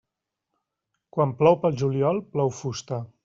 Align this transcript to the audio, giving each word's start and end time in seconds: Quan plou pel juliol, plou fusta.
Quan 1.17 1.35
plou 1.43 1.59
pel 1.65 1.77
juliol, 1.83 2.25
plou 2.33 2.53
fusta. 2.63 3.03